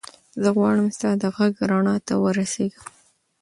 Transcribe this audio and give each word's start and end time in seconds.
زه 0.41 0.49
غواړم 0.57 0.87
ستا 0.95 1.09
د 1.21 1.23
غږ 1.35 1.53
رڼا 1.69 1.95
ته 2.07 2.13
ورسېږم. 2.23 2.85